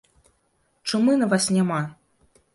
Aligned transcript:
Чумы 0.93 1.13
на 1.21 1.29
вас 1.35 1.49
няма! 1.59 1.81